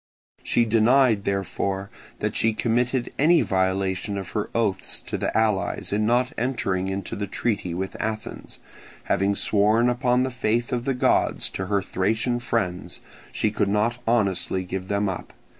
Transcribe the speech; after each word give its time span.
She 0.41 0.65
denied, 0.65 1.25
therefore, 1.25 1.91
that 2.21 2.35
she 2.35 2.55
committed 2.55 3.13
any 3.19 3.43
violation 3.43 4.17
of 4.17 4.29
her 4.29 4.49
oaths 4.55 4.99
to 5.01 5.15
the 5.15 5.37
allies 5.37 5.93
in 5.93 6.07
not 6.07 6.33
entering 6.39 6.87
into 6.87 7.15
the 7.15 7.27
treaty 7.27 7.75
with 7.75 7.95
Athens; 7.99 8.59
having 9.03 9.35
sworn 9.35 9.89
upon 9.89 10.23
the 10.23 10.31
faith 10.31 10.73
of 10.73 10.85
the 10.85 10.95
gods 10.95 11.49
to 11.51 11.67
her 11.67 11.83
Thracian 11.83 12.39
friends, 12.39 13.01
she 13.31 13.51
could 13.51 13.69
not 13.69 13.99
honestly 14.07 14.63
give 14.63 14.87
them 14.87 15.07
up. 15.07 15.33